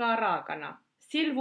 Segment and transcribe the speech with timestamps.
[0.00, 0.78] ranskaa raakana.
[1.00, 1.34] S'il.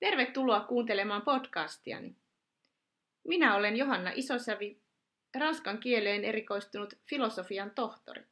[0.00, 2.16] Tervetuloa kuuntelemaan podcastiani.
[3.24, 4.78] Minä olen Johanna Isosävi,
[5.38, 8.22] ranskan kieleen erikoistunut filosofian tohtori.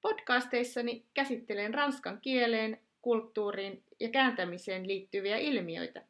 [0.00, 6.02] Podcasteissani käsittelen ranskan kieleen, kulttuuriin ja kääntämiseen liittyviä ilmiöitä,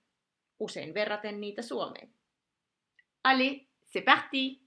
[0.60, 2.08] usein verraten niitä Suomeen.
[3.24, 4.63] Allez, c'est parti!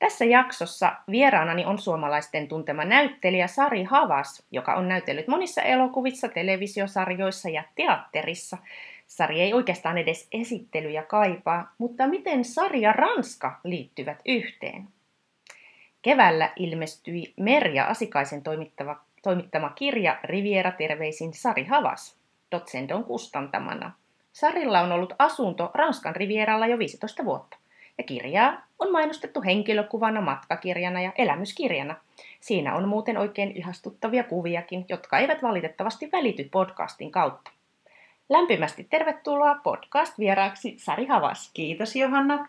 [0.00, 7.48] Tässä jaksossa vieraanani on suomalaisten tuntema näyttelijä Sari Havas, joka on näytellyt monissa elokuvissa, televisiosarjoissa
[7.48, 8.58] ja teatterissa.
[9.06, 14.88] Sari ei oikeastaan edes esittelyjä kaipaa, mutta miten Sari ja Ranska liittyvät yhteen?
[16.02, 22.16] Keväällä ilmestyi Merja Asikaisen toimittava, toimittama kirja Riviera terveisin Sari Havas,
[22.52, 23.92] Dotsendon kustantamana.
[24.32, 27.56] Sarilla on ollut asunto Ranskan Rivieralla jo 15 vuotta
[28.00, 31.96] ja kirjaa on mainostettu henkilökuvana, matkakirjana ja elämyskirjana.
[32.40, 37.50] Siinä on muuten oikein ihastuttavia kuviakin, jotka eivät valitettavasti välity podcastin kautta.
[38.28, 41.50] Lämpimästi tervetuloa podcast-vieraaksi Sari Havas.
[41.54, 42.48] Kiitos Johanna.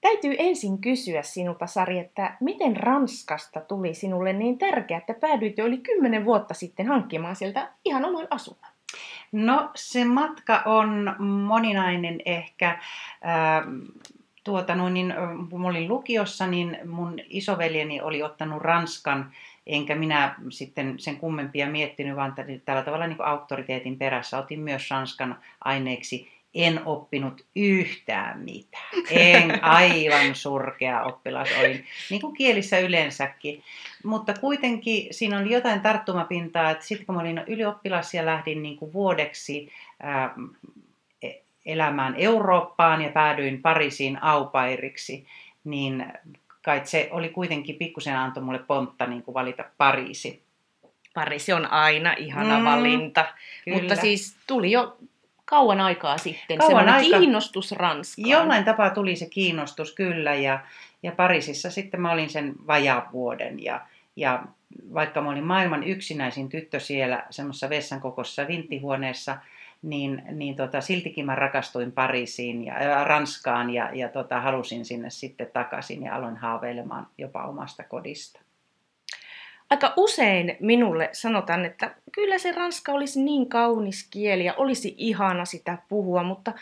[0.00, 5.66] Täytyy ensin kysyä sinulta, Sari, että miten Ranskasta tuli sinulle niin tärkeää, että päädyit jo
[5.66, 8.72] yli kymmenen vuotta sitten hankkimaan sieltä ihan oman asunnon?
[9.32, 12.78] No se matka on moninainen ehkä.
[13.26, 13.80] Ähm,
[14.44, 15.14] tuota, no, niin,
[15.50, 19.32] kun olin lukiossa, niin mun isoveljeni oli ottanut Ranskan,
[19.66, 25.38] enkä minä sitten sen kummempia miettinyt, vaan tällä tavalla niin auktoriteetin perässä otin myös Ranskan
[25.64, 26.34] aineeksi.
[26.54, 28.84] En oppinut yhtään mitään.
[29.10, 33.62] En aivan surkea oppilas olin, niin kuin kielissä yleensäkin.
[34.04, 38.92] Mutta kuitenkin siinä oli jotain tarttumapintaa, että sitten kun olin ylioppilas ja lähdin niin kuin
[38.92, 39.68] vuodeksi
[41.66, 45.26] elämään Eurooppaan ja päädyin Pariisiin aupairiksi,
[45.64, 46.06] niin
[46.62, 50.42] kai se oli kuitenkin pikkusen antoi mulle pontta niin kuin valita Pariisi.
[51.14, 53.24] Pariisi on aina ihana mm, valinta,
[53.64, 53.78] kyllä.
[53.78, 54.96] mutta siis tuli jo
[55.44, 57.18] kauan aikaa sitten kauan aika...
[57.18, 58.28] kiinnostus Ranskaan.
[58.28, 60.60] Jollain tapaa tuli se kiinnostus kyllä ja,
[61.02, 63.80] ja Pariisissa sitten mä olin sen vajavuoden ja,
[64.16, 64.42] ja
[64.94, 69.36] vaikka mä olin maailman yksinäisin tyttö siellä semmoisessa vessan kokossa vinttihuoneessa,
[69.84, 75.10] niin, niin tota, siltikin mä rakastuin Pariisiin ja ää, Ranskaan ja, ja tota, halusin sinne
[75.10, 78.40] sitten takaisin ja aloin haaveilemaan jopa omasta kodista.
[79.70, 85.44] Aika usein minulle sanotaan, että kyllä se ranska olisi niin kaunis kieli ja olisi ihana
[85.44, 86.52] sitä puhua, mutta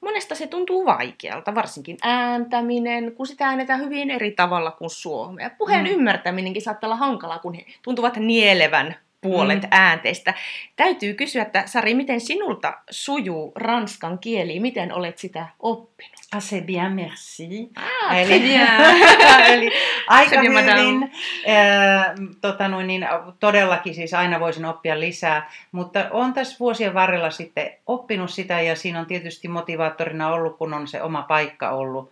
[0.00, 5.50] monesta se tuntuu vaikealta, varsinkin ääntäminen, kun sitä äänetään hyvin eri tavalla kuin suomea.
[5.50, 5.90] Puheen mm.
[5.90, 9.68] ymmärtäminenkin saattaa olla hankalaa, kun he tuntuvat nielevän puolet mm.
[9.70, 10.34] äänteistä.
[10.76, 14.60] Täytyy kysyä, että Sari, miten sinulta sujuu ranskan kieli?
[14.60, 16.20] Miten olet sitä oppinut?
[16.34, 17.70] Ah, c'est bien, merci.
[17.76, 18.68] Ah, Eli, bien.
[19.52, 19.70] Eli
[20.06, 21.10] aika hyvin.
[21.48, 22.06] Äh,
[22.40, 23.08] tota noin, niin,
[23.40, 28.76] todellakin siis aina voisin oppia lisää, mutta olen tässä vuosien varrella sitten oppinut sitä ja
[28.76, 32.10] siinä on tietysti motivaattorina ollut, kun on se oma paikka ollut.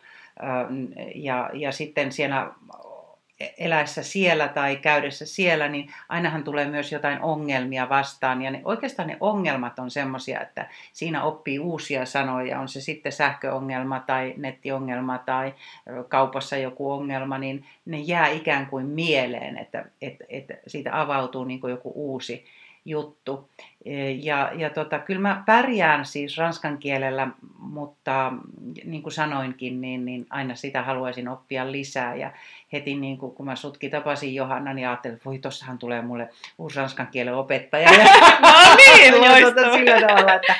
[1.15, 2.51] Ja, ja sitten siellä
[3.59, 8.43] eläessä siellä tai käydessä siellä, niin ainahan tulee myös jotain ongelmia vastaan.
[8.43, 13.13] Ja ne, oikeastaan ne ongelmat on semmoisia, että siinä oppii uusia sanoja, on se sitten
[13.13, 15.55] sähköongelma tai nettiongelma tai
[16.09, 21.61] kaupassa joku ongelma, niin ne jää ikään kuin mieleen, että, että, että siitä avautuu niin
[21.61, 22.45] kuin joku uusi
[22.89, 23.51] juttu.
[24.23, 27.29] Ja, ja tota, kyllä mä pärjään siis ranskan kielellä,
[27.59, 28.33] mutta
[28.85, 32.15] niin kuin sanoinkin, niin, niin aina sitä haluaisin oppia lisää.
[32.15, 32.33] Ja
[32.73, 36.29] heti niin kuin, kun mä sutki tapasin Johanna, niin ajattelin, että voi tossahan tulee mulle
[36.59, 37.91] uusi ranskan kielen opettaja.
[37.91, 40.55] no niin, tota, sillä tavalla, että,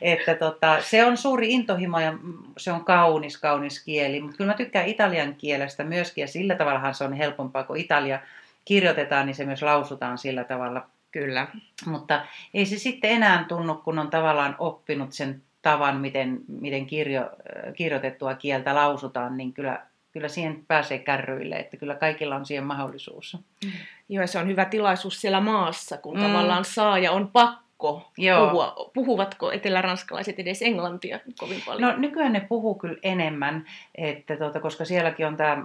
[0.00, 2.12] että tota, se on suuri intohimo ja
[2.58, 4.20] se on kaunis, kaunis kieli.
[4.20, 8.20] Mutta kyllä mä tykkään italian kielestä myöskin ja sillä tavallahan se on helpompaa, kun Italia
[8.64, 11.46] kirjoitetaan, niin se myös lausutaan sillä tavalla Kyllä.
[11.86, 17.30] Mutta ei se sitten enää tunnu, kun on tavallaan oppinut sen tavan, miten, miten kirjo,
[17.76, 23.36] kirjoitettua kieltä lausutaan, niin kyllä, kyllä siihen pääsee kärryille, että kyllä kaikilla on siihen mahdollisuus.
[23.64, 23.70] Mm.
[24.08, 26.22] Joo, se on hyvä tilaisuus siellä maassa, kun mm.
[26.22, 28.46] tavallaan saa ja on pakko Joo.
[28.46, 28.90] puhua.
[28.94, 31.90] Puhuvatko eteläranskalaiset edes englantia kovin paljon?
[31.90, 33.64] No nykyään ne puhuu kyllä enemmän,
[33.94, 35.64] että tuota, koska sielläkin on tämä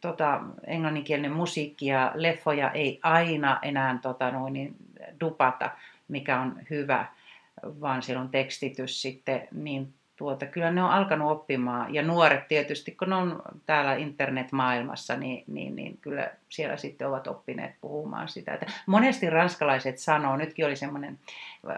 [0.00, 4.76] tota, englanninkielinen musiikki ja leffoja ei aina enää tota, noin, niin,
[5.20, 5.70] dupata,
[6.08, 7.06] mikä on hyvä,
[7.62, 11.94] vaan siellä on tekstitys sitten niin tuota, kyllä ne on alkanut oppimaan.
[11.94, 17.26] Ja nuoret tietysti, kun ne on täällä internetmaailmassa, niin, niin, niin kyllä siellä sitten ovat
[17.26, 18.54] oppineet puhumaan sitä.
[18.54, 21.18] Että monesti ranskalaiset sanoo, nytkin oli semmoinen,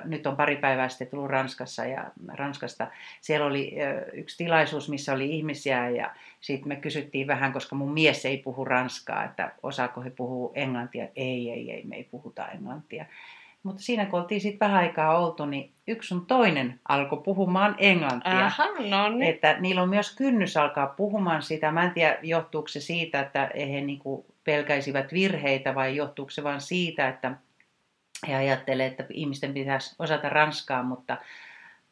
[0.04, 2.86] nyt on pari päivää sitten tullut Ranskassa ja Ranskasta,
[3.20, 3.72] siellä oli
[4.12, 6.10] yksi tilaisuus, missä oli ihmisiä ja
[6.40, 11.08] sitten me kysyttiin vähän, koska mun mies ei puhu ranskaa, että osaako he puhuu englantia.
[11.16, 13.04] Ei, ei, ei, me ei puhuta englantia.
[13.64, 18.46] Mutta siinä kun oltiin sitten vähän aikaa oltu, niin yksi sun toinen alkoi puhumaan englantia.
[18.46, 19.22] Aha, no niin.
[19.22, 21.70] Että niillä on myös kynnys alkaa puhumaan sitä.
[21.70, 26.60] Mä en tiedä, johtuuko se siitä, että he niinku pelkäisivät virheitä vai johtuuko se vain
[26.60, 27.34] siitä, että
[28.28, 31.16] he ajattelevat, että ihmisten pitäisi osata ranskaa, mutta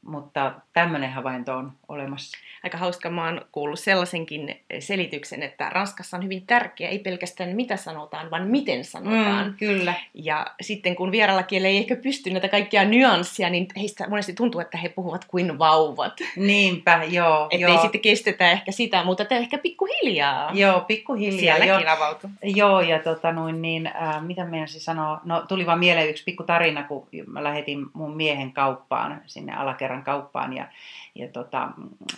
[0.07, 2.39] mutta tämmöinen havainto on olemassa.
[2.63, 7.77] Aika hauska, mä oon kuullut sellaisenkin selityksen, että Ranskassa on hyvin tärkeää, ei pelkästään mitä
[7.77, 9.47] sanotaan, vaan miten sanotaan.
[9.47, 9.95] Mm, kyllä.
[10.15, 14.61] Ja sitten kun vieralla kielellä ei ehkä pysty näitä kaikkia nyanssia, niin heistä monesti tuntuu,
[14.61, 16.13] että he puhuvat kuin vauvat.
[16.37, 17.49] Niinpä, joo.
[17.51, 20.51] Että ei sitten kestetä ehkä sitä, mutta te ehkä pikkuhiljaa.
[20.55, 21.41] Joo, pikkuhiljaa.
[21.41, 21.97] Sielläkin joo.
[21.97, 22.29] avautu.
[22.43, 26.43] Joo, ja tota noin, niin, äh, mitä meidän sanoa, no tuli vaan mieleen yksi pikku
[26.43, 30.69] tarina, kun mä lähetin mun miehen kauppaan sinne alakerran Gerran kauppaan ja,
[31.15, 31.69] ja tota,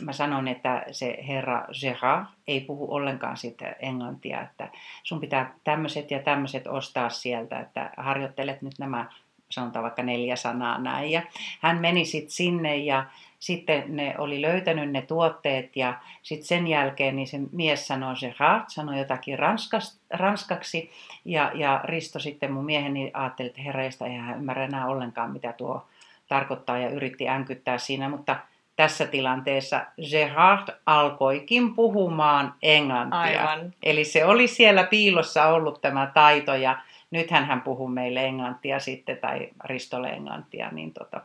[0.00, 4.68] mä sanon, että se herra Gerard ei puhu ollenkaan sitä englantia, että
[5.02, 9.06] sun pitää tämmöiset ja tämmöiset ostaa sieltä, että harjoittelet nyt nämä
[9.48, 11.10] sanotaan vaikka neljä sanaa näin.
[11.10, 11.22] Ja
[11.60, 13.06] hän meni sitten sinne ja
[13.38, 18.64] sitten ne oli löytänyt ne tuotteet ja sitten sen jälkeen niin se mies sanoi Gerard,
[18.68, 20.90] sanoi jotakin ranskas, ranskaksi
[21.24, 25.52] ja, ja Risto sitten mun mieheni ajatteli, että herreistä ei hän ymmärrä enää ollenkaan mitä
[25.52, 25.86] tuo
[26.34, 28.36] tarkoittaa ja yritti änkyttää siinä, mutta
[28.76, 33.20] tässä tilanteessa Gerard alkoikin puhumaan englantia.
[33.20, 33.72] Aivan.
[33.82, 36.78] Eli se oli siellä piilossa ollut tämä taito ja
[37.10, 41.20] nythän hän puhuu meille englantia sitten tai Ristolle englantia, niin tota,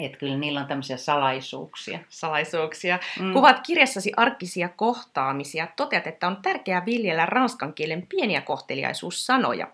[0.00, 1.98] että kyllä niillä on tämmöisiä salaisuuksia.
[2.08, 2.98] Salaisuuksia.
[3.20, 3.32] Mm.
[3.32, 5.68] Kuvat kirjassasi arkisia kohtaamisia.
[5.76, 9.66] Toteat, että on tärkeää viljellä ranskan kielen pieniä kohteliaisuussanoja.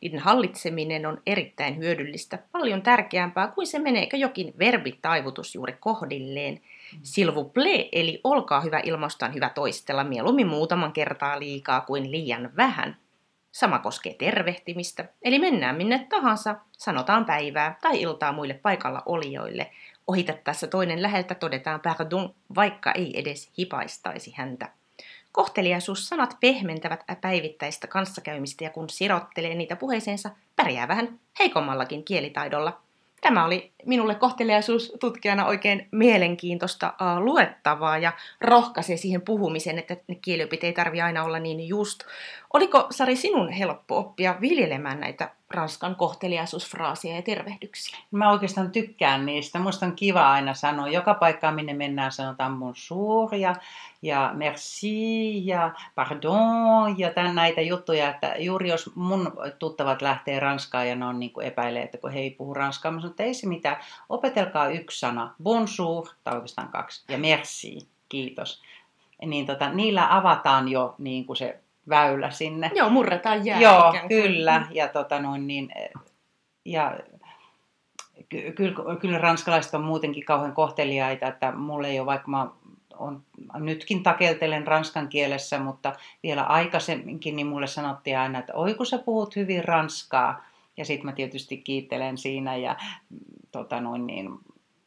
[0.00, 6.60] Niiden hallitseminen on erittäin hyödyllistä, paljon tärkeämpää kuin se meneekö jokin verbitaivutus juuri kohdilleen.
[6.94, 12.50] S'il vous plaît, eli olkaa hyvä ilmaustaan hyvä toistella mieluummin muutaman kertaa liikaa kuin liian
[12.56, 12.96] vähän.
[13.52, 19.70] Sama koskee tervehtimistä, eli mennään minne tahansa, sanotaan päivää tai iltaa muille paikalla olijoille.
[20.06, 24.68] Ohitettaessa toinen läheltä todetaan pardon, vaikka ei edes hipaistaisi häntä.
[25.34, 32.80] Kohteliaisuussanat pehmentävät päivittäistä kanssakäymistä ja kun sirottelee niitä puheeseensa, pärjää vähän heikommallakin kielitaidolla.
[33.20, 40.64] Tämä oli minulle kohteliaisuustutkijana oikein mielenkiintoista uh, luettavaa ja rohkaisee siihen puhumiseen, että ne kieliopit
[40.64, 42.00] ei tarvi aina olla niin just.
[42.54, 47.98] Oliko Sari sinun helppo oppia viljelemään näitä ranskan kohteliaisuusfraasia ja tervehdyksiä?
[48.10, 49.58] Mä oikeastaan tykkään niistä.
[49.58, 50.88] Musta on kiva aina sanoa.
[50.88, 53.54] Joka paikkaan, minne mennään, sanotaan bonjour ja,
[54.02, 58.10] ja merci ja pardon ja tämän, näitä juttuja.
[58.10, 62.10] Että juuri jos mun tuttavat lähtee Ranskaan ja ne on niin kuin epäilee, että kun
[62.10, 63.76] he ei puhu Ranskaa, mä sanon, että ei se mitään.
[64.08, 65.34] Opetelkaa yksi sana.
[65.42, 67.04] Bonjour, tai oikeastaan kaksi.
[67.08, 67.78] Ja merci,
[68.08, 68.62] kiitos.
[69.26, 72.70] Niin tota, niillä avataan jo niin kuin se väylä sinne.
[72.74, 73.60] Joo, murretaan jää.
[73.60, 74.66] Joo, kyllä.
[74.70, 75.68] Ja, tota noin, niin,
[76.64, 76.98] ja
[78.28, 82.46] ky- kyllä, kyllä ranskalaiset on muutenkin kauhean kohteliaita, että mulle ei ole, vaikka mä
[82.98, 83.22] on,
[83.54, 88.98] nytkin takeltelen ranskan kielessä, mutta vielä aikaisemminkin niin mulle sanottiin aina, että oi kun sä
[88.98, 90.44] puhut hyvin ranskaa.
[90.76, 92.76] Ja sitten mä tietysti kiittelen siinä ja
[93.52, 94.30] tota noin, niin,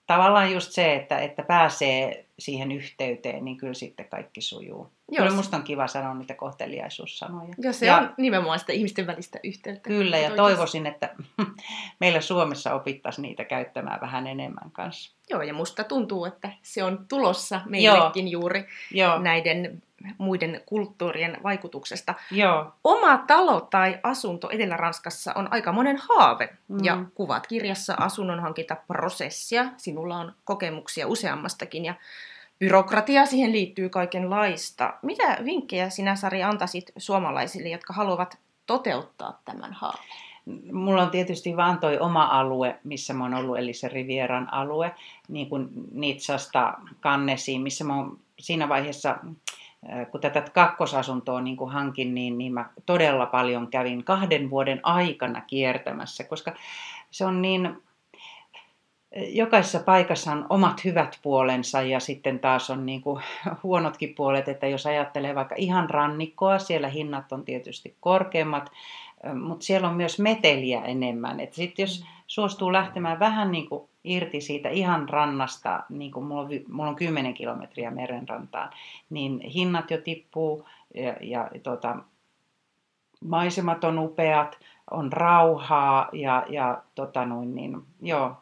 [0.08, 4.92] tavallaan just se, että, että pääsee siihen yhteyteen, niin kyllä sitten kaikki sujuu.
[5.12, 5.24] Joo.
[5.24, 7.54] Kyllä musta on kiva sanoa niitä kohteliaisuussanoja.
[7.58, 9.90] Joo, se ja, on nimenomaan sitä ihmisten välistä yhteyttä.
[9.90, 11.16] Kyllä, ja toivoisin, että
[12.00, 15.12] meillä Suomessa opittaisiin niitä käyttämään vähän enemmän kanssa.
[15.30, 18.42] Joo, ja musta tuntuu, että se on tulossa meillekin Joo.
[18.42, 19.20] juuri Joo.
[19.20, 19.84] näiden
[20.18, 22.14] muiden kulttuurien vaikutuksesta.
[22.32, 22.74] Joo.
[22.84, 26.50] Oma talo tai asunto Etelä-Ranskassa on aika monen haave.
[26.68, 26.78] Mm.
[26.84, 28.54] Ja kuvat kirjassa asunnon
[28.88, 29.66] prosessia.
[29.78, 31.94] Sinulla on kokemuksia useammastakin ja
[32.60, 34.94] byrokratia siihen liittyy kaikenlaista.
[35.02, 40.28] Mitä vinkkejä sinä, Sari, antaisit suomalaisille, jotka haluavat toteuttaa tämän haaveen?
[40.72, 44.96] Mulla on tietysti vaan toi oma alue, missä mä oon ollut, eli se Rivieran alue,
[45.28, 49.18] niin kuin Nitsasta Kannesiin, missä mä oon siinä vaiheessa
[50.12, 55.42] kun tätä kakkosasuntoa niin kuin hankin, niin, niin mä todella paljon kävin kahden vuoden aikana
[55.42, 56.54] kiertämässä, koska
[57.12, 57.78] se on niin,
[59.16, 63.24] jokaisessa paikassa on omat hyvät puolensa ja sitten taas on niin kuin
[63.64, 68.72] huonotkin puolet, että jos ajattelee vaikka ihan rannikkoa, siellä hinnat on tietysti korkeammat,
[69.44, 71.40] mutta siellä on myös meteliä enemmän.
[71.52, 72.08] Sitten jos mm.
[72.28, 76.96] suostuu lähtemään vähän niin kuin irti siitä ihan rannasta, niin kuin mulla on, mulla on
[76.96, 78.70] 10 kilometriä merenrantaan,
[79.10, 81.98] niin hinnat jo tippuu ja, ja tota,
[83.26, 84.60] maisemat on upeat,
[84.92, 88.36] on rauhaa ja, ja tota noin, niin, joo,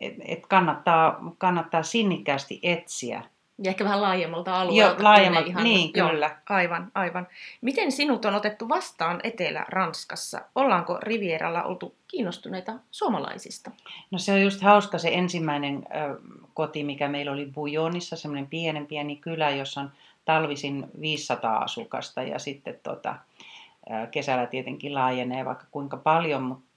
[0.00, 3.24] et, et kannattaa, kannattaa sinnikkäästi etsiä
[3.62, 4.94] ja ehkä vähän laajemmalta alueelta.
[4.94, 6.36] Joo, laajemmalta, ihan, niin joo, kyllä.
[6.48, 7.26] Aivan, aivan.
[7.60, 10.40] Miten sinut on otettu vastaan Etelä-Ranskassa?
[10.54, 13.70] Ollaanko Rivieralla oltu kiinnostuneita suomalaisista?
[14.10, 16.16] No se on just hauska se ensimmäinen äh,
[16.54, 19.92] koti, mikä meillä oli Bujonissa, semmoinen pienen pieni kylä, jossa on
[20.24, 23.10] talvisin 500 asukasta ja sitten tota,
[23.90, 26.68] äh, kesällä tietenkin laajenee vaikka kuinka paljon, mutta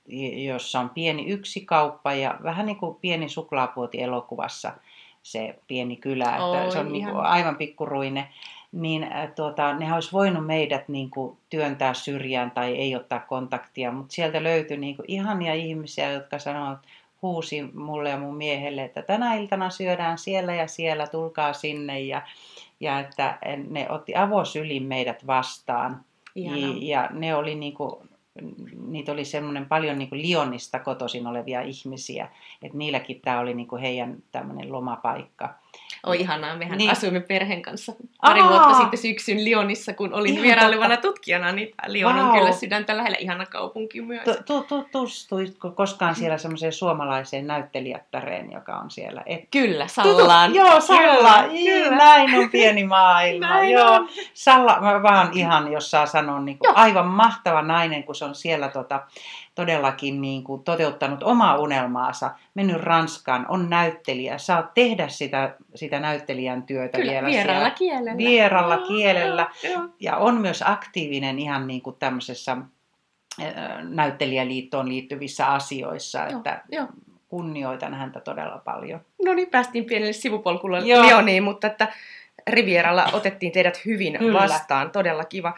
[0.46, 4.74] jossa on pieni yksi kauppa ja vähän niin kuin pieni suklaapuoti elokuvassa–
[5.24, 8.30] se pieni kylä, että Oi, se on niin kuin aivan pikkuruine,
[8.72, 13.92] niin äh, tuota, ne olisi voinut meidät niin kuin työntää syrjään tai ei ottaa kontaktia,
[13.92, 16.80] mutta sieltä löytyi niin kuin ihania ihmisiä, jotka sanoivat,
[17.22, 22.22] huusi mulle ja mun miehelle, että tänä iltana syödään siellä ja siellä, tulkaa sinne ja,
[22.80, 23.38] ja että
[23.70, 26.06] ne otti avosylin meidät vastaan.
[26.36, 26.52] Ja,
[26.82, 28.10] ja ne oli niin kuin,
[28.88, 32.28] niitä oli semmoinen paljon niin kuin Lionista kotoisin olevia ihmisiä,
[32.62, 35.54] että niilläkin tämä oli niin kuin heidän tämmöinen lomapaikka.
[36.06, 36.92] Oi ihanaa, mehän niin.
[36.92, 41.08] asuimme perheen kanssa pari Aa, vuotta sitten syksyn Lyonissa, kun olin Ihan vierailevana totta.
[41.08, 42.26] tutkijana, niin Lyon wow.
[42.26, 44.24] on kyllä sydäntä lähellä ihana kaupunki myös.
[44.46, 49.24] Tutustuitko koskaan siellä semmoiseen suomalaiseen näyttelijättäreen, joka on siellä?
[49.26, 49.40] Et...
[49.52, 50.52] Kyllä, Sallaan.
[50.52, 51.44] Tutu, joo, Salla.
[51.44, 51.98] Kyllä, kyllä.
[51.98, 53.48] Näin on pieni maailma.
[53.50, 53.92] näin joo.
[53.92, 54.10] On.
[54.34, 58.36] Salla, mä vaan ihan, jos saa sanoa, niin kuin aivan mahtava nainen, kun se on
[58.36, 59.04] siellä tota,
[59.56, 66.64] todellakin niin kuin toteuttanut omaa unelmaansa, mennyt Ranskaan, on näyttelijä, saa tehdä sitä, sitä näyttelijän
[66.64, 68.18] työtä Kyllä, vielä vieralla siellä, kielellä.
[68.18, 69.48] Vieralla oh, kielellä.
[69.76, 69.90] Oh, oh.
[70.00, 72.58] Ja on myös aktiivinen ihan niin kuin tämmöisessä
[73.90, 76.88] näyttelijäliittoon liittyvissä asioissa, joo, että jo.
[77.28, 79.02] kunnioitan häntä todella paljon.
[79.26, 81.88] No niin, päästiin pienelle sivupolkulle Leoniin, mutta että
[82.50, 84.40] Rivieralla otettiin teidät hyvin Kyllä.
[84.40, 85.58] vastaan, todella kiva.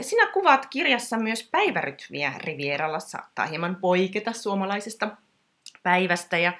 [0.00, 5.08] Sinä kuvaat kirjassa myös päivärytmiä Rivieralla, saattaa hieman poiketa suomalaisesta
[5.82, 6.52] päivästä ja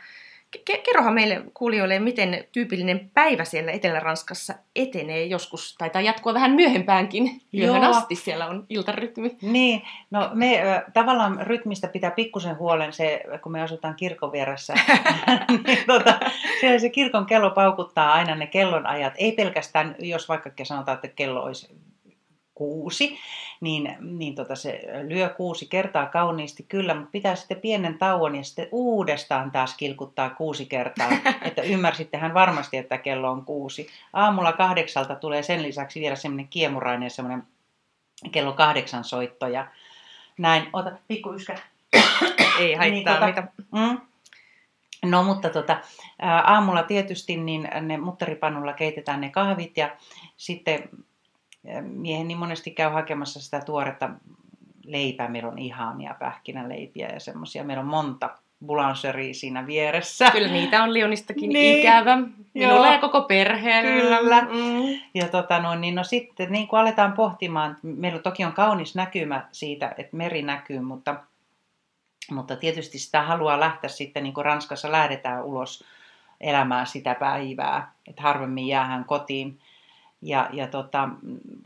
[0.85, 7.85] Kerrohan meille kuulijoille, miten tyypillinen päivä siellä Etelä-Ranskassa etenee joskus, taitaa jatkua vähän myöhempäänkin, yöhön
[7.85, 9.37] asti siellä on iltarytmi.
[9.43, 10.63] Niin, no me
[10.93, 14.75] tavallaan rytmistä pitää pikkusen huolen se, kun me asutaan kirkon vieressä.
[15.67, 16.21] niin, tota,
[16.61, 21.43] siellä se kirkon kello paukuttaa aina ne kellonajat, ei pelkästään, jos vaikka sanotaan, että kello
[21.43, 21.69] olisi
[22.59, 23.19] kuusi,
[23.61, 28.45] niin, niin tota se lyö kuusi kertaa kauniisti kyllä, mutta pitää sitten pienen tauon ja
[28.45, 31.09] sitten uudestaan taas kilkuttaa kuusi kertaa,
[31.43, 33.89] että ymmärsittehän varmasti, että kello on kuusi.
[34.13, 37.43] Aamulla kahdeksalta tulee sen lisäksi vielä semmoinen kiemurainen semmoinen
[38.33, 39.67] kello kahdeksan soitto ja
[40.39, 40.71] näin.
[40.73, 41.59] Ota pikku yskä.
[42.61, 43.49] Ei haittaa niin, tota, mitä.
[43.73, 44.01] Mm,
[45.05, 45.77] No mutta tota,
[46.45, 49.91] aamulla tietysti niin ne mutteripannulla keitetään ne kahvit ja
[50.37, 50.89] sitten
[51.83, 54.11] mieheni monesti käy hakemassa sitä tuoretta
[54.85, 55.29] leipää.
[55.29, 57.65] Meillä on ihania pähkinäleipiä ja semmoisia.
[57.65, 58.31] Meillä on monta
[58.67, 60.31] boulangeria siinä vieressä.
[60.31, 62.17] Kyllä niitä on Lionistakin niin, ikävä.
[62.55, 64.19] Minulla joo, ja koko perheellä.
[64.19, 64.41] Kyllä.
[64.43, 65.01] Mm.
[65.15, 69.49] Ja tota no, niin no sitten niin kun aletaan pohtimaan, meillä toki on kaunis näkymä
[69.53, 71.15] siitä, että meri näkyy, mutta,
[72.31, 75.85] mutta tietysti sitä haluaa lähteä sitten, niin kuin Ranskassa lähdetään ulos
[76.41, 79.59] elämään sitä päivää, että harvemmin jäähän kotiin.
[80.23, 81.09] Ja, ja tota,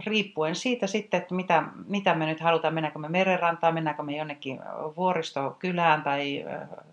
[0.06, 4.60] riippuen siitä sitten, että mitä, mitä me nyt halutaan, mennäänkö me merenrantaan, mennäänkö me jonnekin
[4.96, 6.44] vuoristokylään tai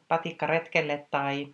[0.08, 1.48] patikkaretkelle tai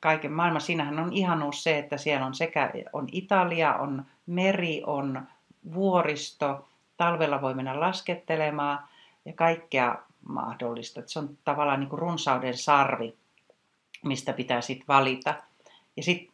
[0.00, 0.60] kaiken maailman.
[0.60, 5.22] Siinähän on ihanuus se, että siellä on sekä on Italia, on meri, on
[5.74, 8.78] vuoristo, talvella voi mennä laskettelemaan
[9.24, 9.96] ja kaikkea
[10.28, 11.00] mahdollista.
[11.00, 13.14] Että se on tavallaan niin kuin runsauden sarvi,
[14.04, 15.34] mistä pitää sitten valita.
[15.96, 16.31] Ja sitten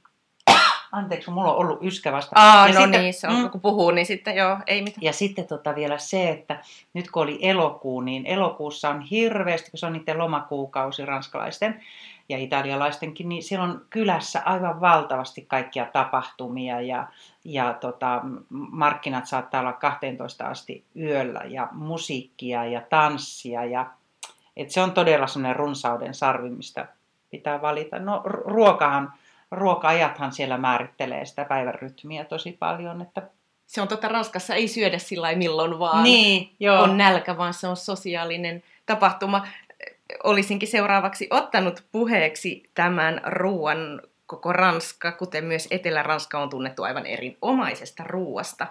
[0.93, 2.33] Anteeksi, mulla on ollut yskä vasta.
[2.35, 5.03] Aa, ja no sitten, niin, se on, mm, kun puhuu, niin sitten joo, ei mitään.
[5.03, 6.63] Ja sitten tota vielä se, että
[6.95, 11.81] nyt kun oli elokuu, niin elokuussa on hirveästi, kun se on niiden lomakuukausi ranskalaisten
[12.29, 17.07] ja italialaistenkin, niin siellä on kylässä aivan valtavasti kaikkia tapahtumia ja,
[17.45, 23.87] ja tota, markkinat saattaa olla 12 asti yöllä ja musiikkia ja tanssia ja
[24.57, 26.89] et se on todella semmoinen runsauden sarvi, mistä
[27.31, 27.99] pitää valita.
[27.99, 29.13] No ruokahan
[29.51, 33.03] ruoka-ajathan siellä määrittelee sitä päivärytmiä tosi paljon.
[33.03, 33.23] Että...
[33.67, 36.83] Se on totta, Ranskassa ei syödä sillä milloin vaan niin, joo.
[36.83, 39.47] on nälkä, vaan se on sosiaalinen tapahtuma.
[40.25, 48.05] Olisinkin seuraavaksi ottanut puheeksi tämän ruoan koko Ranska, kuten myös Etelä-Ranska, on tunnettu aivan erinomaisesta
[48.05, 48.67] ruuasta.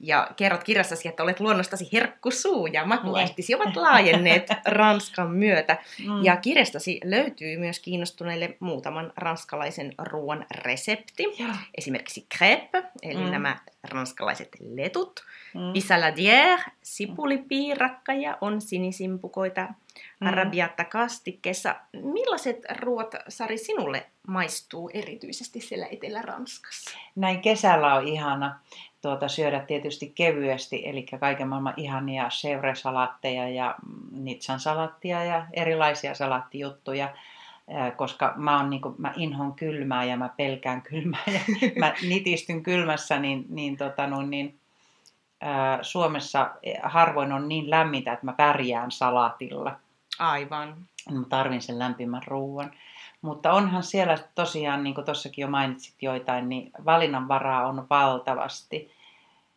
[0.00, 5.78] Ja kerrot kirjassasi, että olet luonnostasi herkkusuu ja makuaistisi ovat laajenneet Ranskan myötä.
[6.06, 6.24] Mm.
[6.24, 11.24] Ja kirjastasi löytyy myös kiinnostuneille muutaman ranskalaisen ruoan resepti.
[11.38, 11.46] Ja.
[11.78, 13.30] Esimerkiksi crêpe, eli mm.
[13.30, 15.20] nämä ranskalaiset letut.
[15.54, 15.60] Mm.
[15.60, 19.68] Bisaladière, sipulipiirakka ja on sinisimpukoita
[20.20, 20.26] mm.
[20.26, 21.76] arabiatta kastikkeessa.
[21.92, 26.98] Millaiset ruoat, Sari, sinulle maistuu erityisesti siellä Etelä-Ranskassa?
[27.16, 28.60] Näin kesällä on ihana
[29.02, 33.74] tuota, syödä tietysti kevyesti, eli kaiken maailman ihania chèvre-salatteja ja
[34.12, 37.14] nitsan salattia ja erilaisia salaattijuttuja
[37.96, 41.40] koska mä, on, niin kuin, mä inhon kylmää ja mä pelkään kylmää ja
[41.80, 44.58] mä nitistyn kylmässä, niin, niin, tota, no, niin
[45.40, 46.50] ää, Suomessa
[46.82, 49.76] harvoin on niin lämmintä, että mä pärjään salatilla.
[50.20, 50.76] Aivan.
[51.10, 52.70] Mä tarvin sen lämpimän ruoan.
[53.22, 58.90] Mutta onhan siellä tosiaan, niin kuin tuossakin jo mainitsit joitain, niin valinnanvaraa on valtavasti.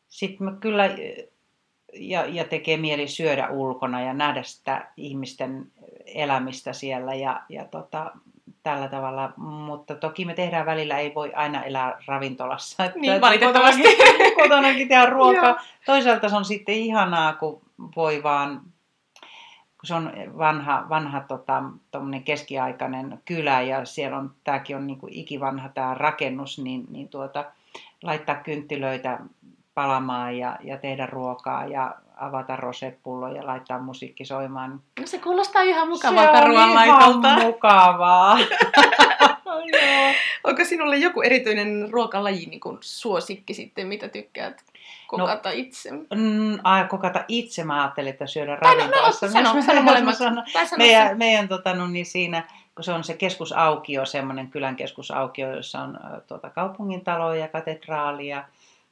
[0.08, 0.90] Sitten mä kyllä,
[1.94, 5.72] ja, ja tekee mieli syödä ulkona ja nähdä sitä ihmisten
[6.06, 8.12] elämistä siellä ja, ja tota,
[8.64, 9.34] tällä tavalla.
[9.38, 12.86] Mutta toki me tehdään välillä, ei voi aina elää ravintolassa.
[12.86, 13.82] Että niin, valitettavasti.
[13.82, 15.64] Kotonakin, kotonakin tehdä ruokaa.
[15.86, 17.62] Toisaalta se on sitten ihanaa, kun
[17.96, 18.62] voi vaan
[19.84, 21.64] se on vanha, vanha tota,
[22.26, 27.46] keskiaikainen kylä ja siellä on, tämäkin on niin kuin ikivanha tämä rakennus, niin, niin tuota,
[28.04, 29.20] laittaa kynttilöitä
[29.74, 34.82] palamaan ja, ja tehdä ruokaa ja avata rosepullo ja laittaa musiikki soimaan.
[35.00, 37.28] No se kuulostaa ihan mukavalta ruoanlaitolta.
[37.28, 38.38] Se on mukavaa.
[40.44, 44.64] Onko sinulle joku erityinen ruokalaji niin kuin suosikki sitten, mitä tykkäät
[45.20, 45.92] kokata no, itse?
[45.92, 49.28] Mm, ai, kokata itse mä ajattelin, että syödä ravintolassa.
[49.28, 50.16] No, no, sano, sano molemmat.
[50.78, 52.44] Meidän, meidän tota, no, niin siinä,
[52.76, 58.44] kun se on se keskusaukio, semmoinen kylän keskusaukio, jossa on tuota, kaupungintaloja ja katedraalia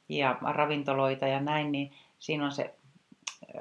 [0.08, 2.74] ja ravintoloita ja näin, niin siinä on se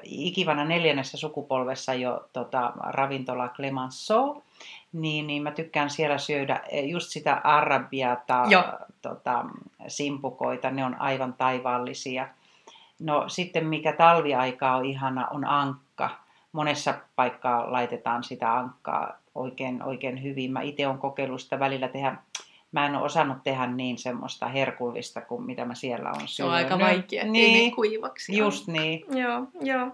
[0.04, 4.42] ikivana neljännessä sukupolvessa jo tota, ravintola Clemenceau,
[4.94, 8.44] niin, niin mä tykkään siellä syödä e, just sitä arabiata,
[9.02, 9.46] tota,
[9.88, 12.28] simpukoita, ne on aivan taivaallisia.
[13.02, 16.10] No sitten mikä talviaika on ihana, on ankka.
[16.52, 20.52] Monessa paikkaa laitetaan sitä ankkaa oikein, oikein hyvin.
[20.52, 22.18] Mä itse olen kokeillut sitä välillä tehdä
[22.72, 26.52] mä en ole osannut tehdä niin semmoista herkullista kuin mitä mä siellä on Se on
[26.52, 28.38] aika vaikea, niin, kuivaksi.
[28.38, 28.74] Just on.
[28.74, 29.06] niin.
[29.10, 29.88] Joo, joo.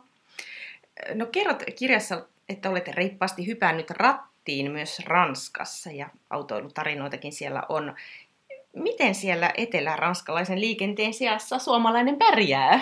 [1.13, 7.95] No kerrot kirjassa, että olette reippaasti hypännyt rattiin myös Ranskassa ja autoilutarinoitakin siellä on.
[8.77, 12.79] Miten siellä etelä-ranskalaisen liikenteen sijassa suomalainen pärjää?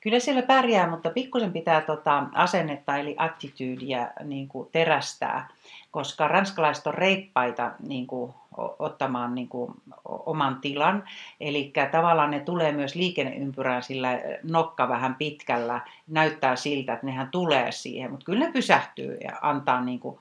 [0.00, 5.48] Kyllä siellä pärjää, mutta pikkusen pitää tota asennetta eli attityydiä niin kuin terästää,
[5.90, 8.34] koska ranskalaiset on reippaita niin kuin
[8.78, 11.04] ottamaan niin kuin oman tilan.
[11.40, 15.80] Eli tavallaan ne tulee myös liikenneympyrään sillä nokka vähän pitkällä.
[16.08, 20.18] Näyttää siltä, että nehän tulee siihen, mutta kyllä ne pysähtyy ja antaa, niin kuin,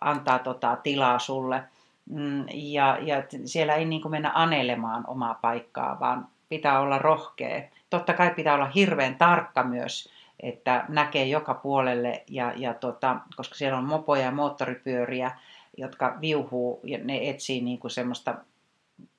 [0.00, 1.62] antaa tota tilaa sulle.
[2.10, 7.62] Mm, ja, ja siellä ei niin kuin mennä anelemaan omaa paikkaa, vaan pitää olla rohkea.
[7.90, 13.54] Totta kai pitää olla hirveän tarkka myös, että näkee joka puolelle, ja, ja tota, koska
[13.54, 15.38] siellä on mopoja ja moottoripyöriä,
[15.76, 18.34] jotka viuhuu ja ne etsii niin kuin semmoista,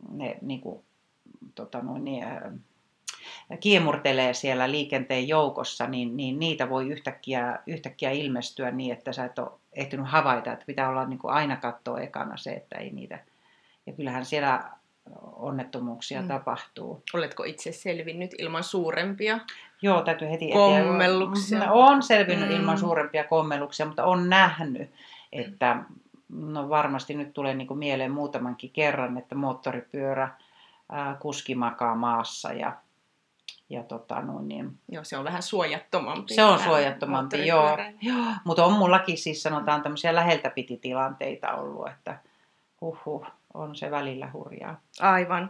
[0.10, 0.84] ne niin kuin,
[1.56, 2.26] tota noin, niin,
[3.60, 9.40] kiemurtelee siellä liikenteen joukossa, niin, niin niitä voi yhtäkkiä, yhtäkkiä ilmestyä niin, että sä et
[9.40, 13.20] ole ehtinyt havaita, että pitää olla niin kuin aina katsoa ekana se, että ei niitä.
[13.86, 14.64] Ja kyllähän siellä
[15.36, 16.28] onnettomuuksia mm.
[16.28, 17.04] tapahtuu.
[17.14, 19.40] Oletko itse selvinnyt ilman suurempia
[19.82, 21.58] Joo, täytyy heti kommelluksia?
[21.58, 21.72] Eteen.
[21.72, 22.56] On selvinnyt mm.
[22.56, 24.92] ilman suurempia kommelluksia, mutta on nähnyt,
[25.32, 25.84] että
[26.30, 30.30] no varmasti nyt tulee niin kuin mieleen muutamankin kerran, että moottoripyörä
[30.92, 32.74] ää, kuski makaa maassa ja,
[33.72, 34.78] ja tota, no niin.
[34.90, 36.34] Joo, se on vähän suojattomampi.
[36.34, 37.78] Se on suojattomampi, joo.
[38.02, 38.26] joo.
[38.44, 42.20] Mutta on mullakin siis sanotaan tämmöisiä läheltä piti tilanteita ollut, että
[42.82, 44.80] huhhuh, on se välillä hurjaa.
[45.00, 45.50] Aivan.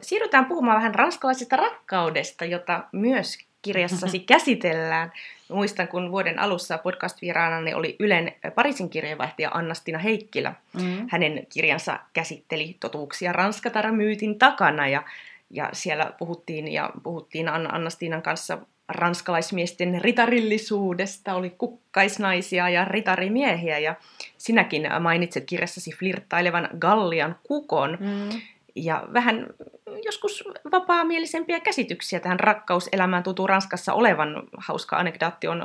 [0.00, 5.12] Siirrytään puhumaan vähän ranskalaisesta rakkaudesta, jota myös kirjassasi käsitellään.
[5.48, 10.54] Muistan, kun vuoden alussa podcast-vieraanani oli Ylen Pariisin kirjeenvaihtaja Annastina Heikkilä.
[10.72, 11.06] Mm.
[11.10, 15.02] Hänen kirjansa käsitteli totuuksia Ranskatara-myytin takana ja,
[15.50, 18.58] ja siellä puhuttiin, ja puhuttiin Annastinan kanssa
[18.88, 23.94] ranskalaismiesten ritarillisuudesta, oli kukkaisnaisia ja ritarimiehiä ja
[24.38, 27.98] sinäkin mainitset kirjassasi flirttailevan Gallian kukon.
[28.00, 28.40] Mm
[28.84, 29.46] ja vähän
[30.04, 34.42] joskus vapaamielisempiä käsityksiä tähän rakkauselämään tutu Ranskassa olevan.
[34.56, 35.62] Hauska anekdaatti on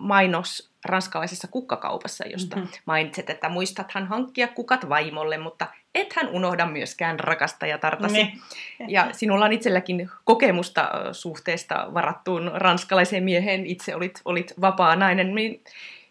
[0.00, 2.72] mainos ranskalaisessa kukkakaupassa, josta mm-hmm.
[2.86, 8.14] mainitset, että muistathan hankkia kukat vaimolle, mutta ethän unohda myöskään rakastajatartasi.
[8.14, 8.40] Niin.
[8.88, 13.66] Ja sinulla on itselläkin kokemusta suhteesta varattuun ranskalaiseen mieheen.
[13.66, 15.34] Itse olit, olit vapaa nainen.
[15.34, 15.64] Niin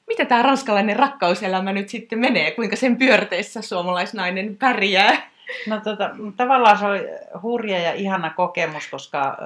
[0.07, 2.51] miten tämä ranskalainen rakkauselämä nyt sitten menee?
[2.51, 5.30] Kuinka sen pyörteissä suomalaisnainen pärjää?
[5.67, 6.99] No tota, tavallaan se oli
[7.41, 9.37] hurja ja ihana kokemus, koska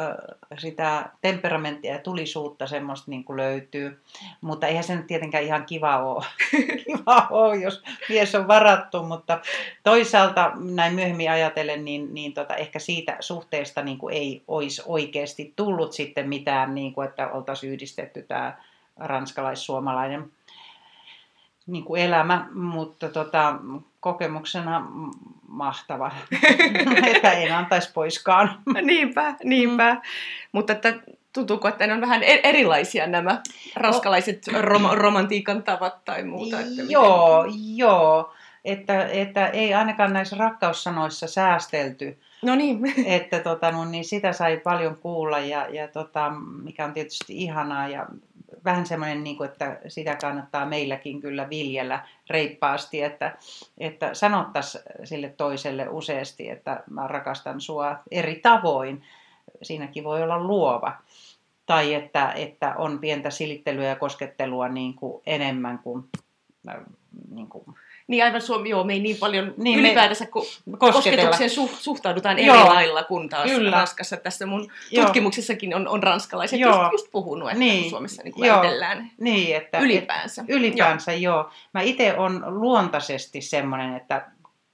[0.58, 4.02] sitä temperamenttia ja tulisuutta semmoista niin kuin löytyy.
[4.42, 6.26] Mutta eihän se nyt tietenkään ihan kiva ole,
[6.86, 9.04] kiva ole, jos mies on varattu.
[9.04, 9.40] Mutta
[9.84, 15.54] toisaalta näin myöhemmin ajatellen, niin, niin tota, ehkä siitä suhteesta niin kuin ei olisi oikeasti
[15.56, 18.58] tullut sitten mitään, niin kuin, että oltaisiin yhdistetty tämä
[18.98, 20.32] ranskalais-suomalainen
[21.68, 23.56] niin kuin elämä, mutta tota,
[24.00, 24.88] kokemuksena
[25.48, 26.12] mahtava,
[27.16, 28.60] että en antaisi poiskaan.
[28.82, 29.94] niinpä, niinpä.
[29.94, 30.02] Mm.
[30.52, 30.94] Mutta että
[31.34, 33.42] tuntuuko, että ne on vähän e- erilaisia nämä
[33.76, 36.60] raskalaiset rom- romantiikan tavat tai muuta?
[36.60, 37.78] Että joo, miten...
[37.78, 38.34] joo.
[38.66, 42.18] Että, että ei ainakaan näissä rakkaussanoissa säästelty.
[42.42, 42.80] No niin.
[43.06, 46.30] että tota, no, niin sitä sai paljon kuulla ja, ja tota,
[46.64, 48.08] mikä on tietysti ihanaa ja
[48.66, 53.38] vähän semmoinen, niin kuin, että sitä kannattaa meilläkin kyllä viljellä reippaasti, että,
[53.78, 59.04] että sanottaisiin sille toiselle useasti, että mä rakastan sua eri tavoin.
[59.62, 60.98] Siinäkin voi olla luova.
[61.66, 66.04] Tai että, että on pientä silittelyä ja koskettelua niin kuin enemmän kuin,
[67.32, 67.66] niin kuin
[68.08, 70.28] niin aivan Suomi, joo, me ei niin paljon niin ylipäätänsä
[70.78, 73.72] kosketukseen su, suhtaudutaan eri joo, lailla kuin taas kyllä.
[73.72, 74.18] Ranskassa.
[74.18, 75.06] Tässä mun joo.
[75.06, 76.82] tutkimuksessakin on, on ranskalaiset joo.
[76.82, 77.90] just, just puhunut, että niin.
[77.90, 78.50] Suomessa niin kuin
[79.18, 80.42] niin, että, ylipäänsä.
[80.42, 81.36] Et, ylipäänsä, joo.
[81.36, 81.50] joo.
[81.74, 84.26] Mä itse on luontaisesti semmoinen, että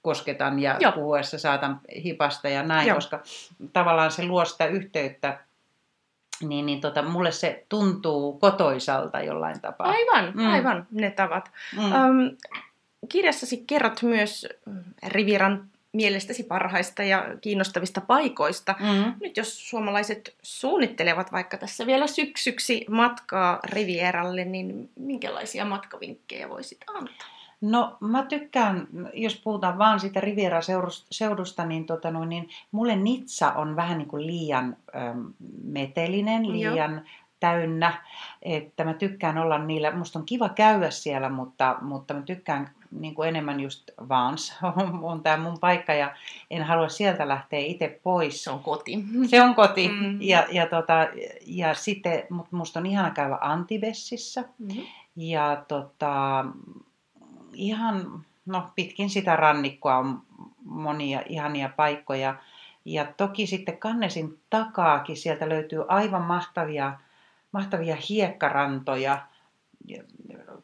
[0.01, 0.91] kosketan ja joo.
[0.91, 2.95] puhuessa saatan hipasta ja näin, joo.
[2.95, 3.19] koska
[3.73, 5.39] tavallaan se luo sitä yhteyttä
[6.41, 9.87] niin, niin tota, mulle se tuntuu kotoisalta jollain tapaa.
[9.87, 10.51] Aivan, mm.
[10.51, 11.51] aivan ne tavat.
[11.77, 11.83] Mm.
[11.83, 12.37] Um,
[13.09, 18.75] kirjassasi kerrot myös mm, Riviran mielestäsi parhaista ja kiinnostavista paikoista.
[18.79, 19.13] Mm-hmm.
[19.21, 27.27] Nyt jos suomalaiset suunnittelevat vaikka tässä vielä syksyksi matkaa Rivieralle, niin minkälaisia matkavinkkejä voisit antaa?
[27.61, 33.75] No mä tykkään, jos puhutaan vaan siitä Riviera-seudusta, niin, tota noin, niin mulle Nitsa on
[33.75, 35.19] vähän niin kuin liian ähm,
[35.63, 37.01] metelinen, liian Joo
[37.41, 38.03] täynnä,
[38.41, 43.15] että mä tykkään olla niillä, musta on kiva käydä siellä, mutta, mutta mä tykkään niin
[43.15, 44.57] kuin enemmän just Vans
[45.01, 46.15] on tämä mun paikka ja
[46.49, 48.43] en halua sieltä lähteä itse pois.
[48.43, 49.03] Se on koti.
[49.27, 49.87] Se on koti.
[49.87, 50.21] Mm.
[50.21, 51.07] Ja, ja, tota,
[51.45, 54.83] ja sitten mutta musta on ihana käydä Antibessissä mm-hmm.
[55.15, 56.45] ja tota,
[57.53, 60.21] ihan no, pitkin sitä rannikkoa on
[60.65, 62.35] monia ihania paikkoja.
[62.85, 66.93] Ja toki sitten Kannesin takaakin sieltä löytyy aivan mahtavia,
[67.51, 69.21] mahtavia hiekkarantoja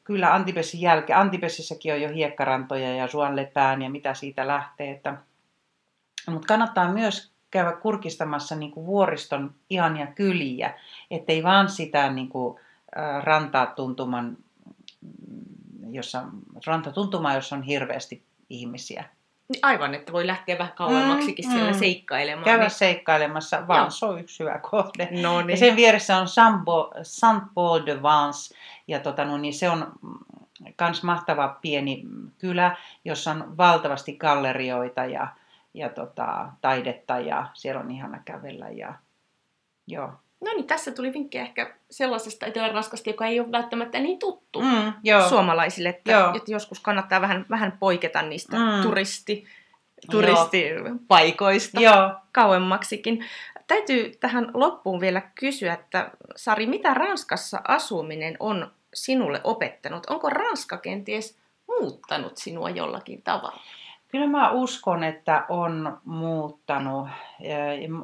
[0.03, 4.91] kyllä Antibessin jälkeen, Antibessissäkin on jo hiekkarantoja ja suonlepään ja mitä siitä lähtee.
[4.91, 5.17] Että,
[6.27, 10.73] mutta kannattaa myös käydä kurkistamassa niin kuin vuoriston ihania kyliä,
[11.12, 12.60] ettei vaan sitä niin kuin,
[13.23, 14.38] rantaa tuntuman,
[15.91, 16.23] jossa,
[16.65, 19.03] rantatuntumaa, jossa on hirveästi ihmisiä.
[19.50, 21.80] Niin aivan, että voi lähteä vähän kauemmaksikin mm, siellä mm.
[21.80, 22.46] seikkailemaan.
[22.46, 22.72] Käydä niin...
[22.72, 25.10] seikkailemassa, vaan se on yksi hyvä kohde.
[25.22, 25.50] No niin.
[25.50, 26.28] Ja sen vieressä on
[27.04, 28.56] Saint Paul de Vence,
[28.88, 29.92] ja tota, no, niin se on
[30.82, 32.04] myös mahtava pieni
[32.38, 35.28] kylä, jossa on valtavasti gallerioita ja,
[35.74, 38.70] ja tota, taidetta, ja siellä on ihana kävellä.
[38.70, 38.94] Ja,
[39.88, 40.14] joo.
[40.41, 44.93] No niin, tässä tuli vinkkejä ehkä sellaisesta Etelä-Ranskasta, joka ei ole välttämättä niin tuttu mm,
[45.04, 45.30] joo.
[45.30, 46.36] suomalaisille, että, joo.
[46.36, 48.82] että joskus kannattaa vähän, vähän poiketa niistä mm.
[48.82, 49.45] turisti,
[50.12, 52.12] turistipaikoista joo.
[52.32, 53.26] kauemmaksikin.
[53.67, 60.06] Täytyy tähän loppuun vielä kysyä, että Sari, mitä Ranskassa asuminen on sinulle opettanut?
[60.10, 63.62] Onko Ranska kenties muuttanut sinua jollakin tavalla?
[64.08, 67.08] Kyllä mä uskon, että on muuttanut.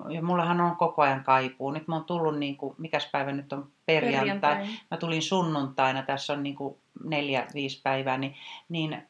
[0.09, 1.71] Ja mullahan on koko ajan kaipuu.
[1.71, 4.19] Nyt mä oon tullut, niin kuin, mikäs päivä nyt on perjantai.
[4.19, 4.67] perjantai.
[4.91, 8.35] Mä tulin sunnuntaina, tässä on niin kuin neljä, viisi päivää, niin,
[8.69, 9.03] niin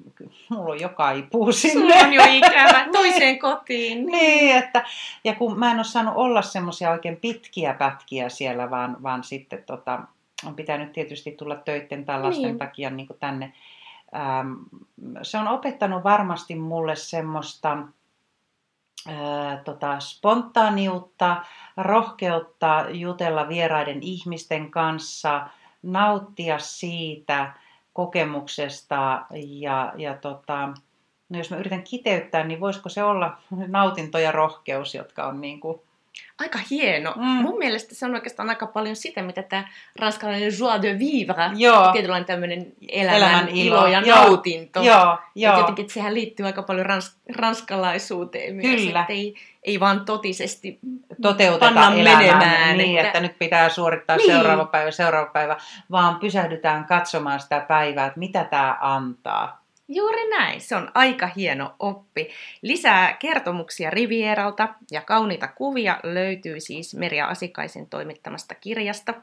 [0.49, 1.73] mulla on jo kaipuu sinne.
[1.73, 4.05] Sulla on jo ikävä toiseen kotiin.
[4.05, 4.85] niin, että,
[5.23, 9.63] ja kun mä en ole saanut olla semmoisia oikein pitkiä pätkiä siellä, vaan, vaan sitten
[9.63, 9.99] tota,
[10.45, 12.57] on pitänyt tietysti tulla töiden tällaisten niin.
[12.57, 13.53] takia niin kuin tänne
[14.15, 14.53] Ähm,
[15.21, 17.77] se on opettanut varmasti mulle semmoista
[19.63, 21.45] tota, spontaaniutta,
[21.77, 25.47] rohkeutta jutella vieraiden ihmisten kanssa,
[25.83, 27.53] nauttia siitä
[27.93, 29.25] kokemuksesta
[29.59, 30.73] ja, ja tota,
[31.29, 35.59] no jos mä yritän kiteyttää, niin voisiko se olla nautinto ja rohkeus, jotka on niin
[35.59, 35.81] kuin
[36.39, 37.13] Aika hieno.
[37.15, 37.23] Mm.
[37.23, 39.67] Mun mielestä se on oikeastaan aika paljon sitä, mitä tämä
[39.99, 41.91] ranskalainen joie de vivre, Joo.
[41.91, 44.17] tietynlainen tämmöinen elämän, elämän ilo, ilo ja Joo.
[44.17, 44.81] nautinto.
[44.81, 45.17] Joo.
[45.35, 45.53] Joo.
[45.53, 48.81] Et jotenkin, että sehän liittyy aika paljon rans, ranskalaisuuteen myös.
[48.81, 49.01] Kyllä.
[49.01, 50.79] Että ei, ei vaan totisesti
[51.21, 52.77] toteuteta panna elämää menemään.
[52.77, 53.07] Niin, että...
[53.07, 54.31] että nyt pitää suorittaa niin.
[54.31, 55.57] seuraava päivä, seuraava päivä,
[55.91, 59.62] vaan pysähdytään katsomaan sitä päivää, että mitä tämä antaa.
[59.95, 62.29] Juuri näin, se on aika hieno oppi.
[62.61, 69.13] Lisää kertomuksia Rivieralta ja kauniita kuvia löytyy siis Merja Asikaisen toimittamasta kirjasta.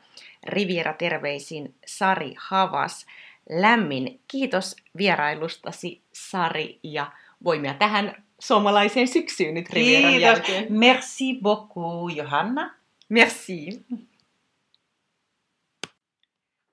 [0.46, 3.06] Riviera terveisin Sari Havas.
[3.50, 7.12] Lämmin kiitos vierailustasi Sari ja
[7.44, 10.22] voimia tähän suomalaiseen syksyyn nyt Rivieran kiitos.
[10.22, 10.72] jälkeen.
[10.72, 12.74] Merci beaucoup Johanna.
[13.08, 13.66] Merci.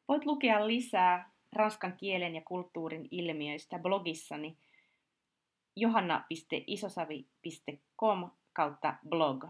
[0.08, 4.58] Voit lukea lisää ranskan kielen ja kulttuurin ilmiöistä blogissani
[5.76, 9.46] johanna.isosavi.com kautta blog.